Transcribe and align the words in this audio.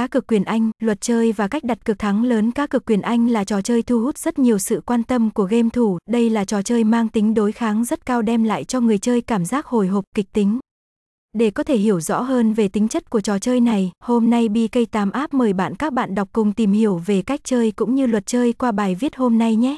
cá 0.00 0.06
cược 0.06 0.26
quyền 0.26 0.44
Anh, 0.44 0.70
luật 0.82 1.00
chơi 1.00 1.32
và 1.32 1.48
cách 1.48 1.64
đặt 1.64 1.84
cược 1.84 1.98
thắng 1.98 2.24
lớn 2.24 2.50
cá 2.50 2.66
cược 2.66 2.86
quyền 2.86 3.00
Anh 3.00 3.28
là 3.28 3.44
trò 3.44 3.60
chơi 3.60 3.82
thu 3.82 4.00
hút 4.00 4.18
rất 4.18 4.38
nhiều 4.38 4.58
sự 4.58 4.82
quan 4.86 5.02
tâm 5.02 5.30
của 5.30 5.44
game 5.44 5.68
thủ, 5.72 5.98
đây 6.10 6.30
là 6.30 6.44
trò 6.44 6.62
chơi 6.62 6.84
mang 6.84 7.08
tính 7.08 7.34
đối 7.34 7.52
kháng 7.52 7.84
rất 7.84 8.06
cao 8.06 8.22
đem 8.22 8.44
lại 8.44 8.64
cho 8.64 8.80
người 8.80 8.98
chơi 8.98 9.20
cảm 9.20 9.44
giác 9.44 9.66
hồi 9.66 9.86
hộp 9.86 10.04
kịch 10.14 10.32
tính. 10.32 10.58
Để 11.32 11.50
có 11.50 11.62
thể 11.62 11.76
hiểu 11.76 12.00
rõ 12.00 12.20
hơn 12.20 12.52
về 12.52 12.68
tính 12.68 12.88
chất 12.88 13.10
của 13.10 13.20
trò 13.20 13.38
chơi 13.38 13.60
này, 13.60 13.92
hôm 14.04 14.30
nay 14.30 14.48
BK8 14.48 15.10
App 15.10 15.34
mời 15.34 15.52
bạn 15.52 15.74
các 15.74 15.92
bạn 15.92 16.14
đọc 16.14 16.28
cùng 16.32 16.52
tìm 16.52 16.72
hiểu 16.72 17.00
về 17.06 17.22
cách 17.22 17.40
chơi 17.44 17.70
cũng 17.70 17.94
như 17.94 18.06
luật 18.06 18.26
chơi 18.26 18.52
qua 18.52 18.72
bài 18.72 18.94
viết 18.94 19.16
hôm 19.16 19.38
nay 19.38 19.56
nhé. 19.56 19.76